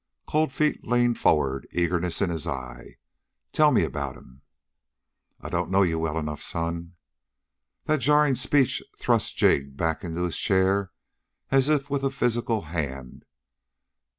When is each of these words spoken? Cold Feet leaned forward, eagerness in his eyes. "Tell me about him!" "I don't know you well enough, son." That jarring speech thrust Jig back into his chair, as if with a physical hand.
Cold 0.25 0.51
Feet 0.51 0.83
leaned 0.83 1.19
forward, 1.19 1.67
eagerness 1.71 2.23
in 2.23 2.31
his 2.31 2.47
eyes. 2.47 2.95
"Tell 3.53 3.71
me 3.71 3.83
about 3.83 4.17
him!" 4.17 4.41
"I 5.39 5.47
don't 5.47 5.69
know 5.69 5.83
you 5.83 5.99
well 5.99 6.17
enough, 6.17 6.41
son." 6.41 6.95
That 7.85 7.99
jarring 7.99 8.33
speech 8.33 8.81
thrust 8.97 9.37
Jig 9.37 9.77
back 9.77 10.03
into 10.03 10.23
his 10.23 10.39
chair, 10.39 10.89
as 11.51 11.69
if 11.69 11.91
with 11.91 12.01
a 12.03 12.09
physical 12.09 12.63
hand. 12.63 13.25